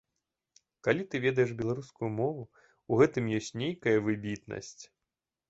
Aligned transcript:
Калі 0.87 1.03
ты 1.11 1.21
ведаеш 1.25 1.51
беларускую 1.59 2.09
мову, 2.21 2.41
у 2.91 2.99
гэтым 3.03 3.29
ёсць 3.37 3.53
нейкая 3.65 3.95
выбітнасць. 4.09 4.75